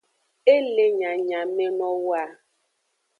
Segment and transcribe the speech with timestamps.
[0.53, 2.23] E le nyanyamenowoa.